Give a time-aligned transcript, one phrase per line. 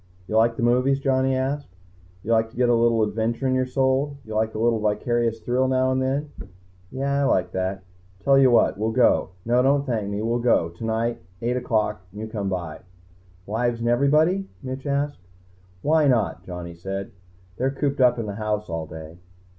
[0.25, 1.75] "You like the movies?" Johnny asked.
[2.23, 4.17] "You like to get a little adventure in your soul?
[4.25, 6.31] You like a little vicarious thrill now and then?"
[6.91, 7.83] "Yeah, I like that."
[8.21, 8.79] "Tell you what.
[8.79, 9.29] We'll go.
[9.45, 10.23] No, don't thank me.
[10.23, 10.69] We'll go.
[10.69, 11.21] Tonight.
[11.43, 12.79] Eight o'clock, you come by."
[13.45, 15.19] "Wives and everybody?" Mitch asked.
[15.83, 17.11] "Why not?" Johnny said.
[17.57, 19.19] "They're cooped up in the house all day."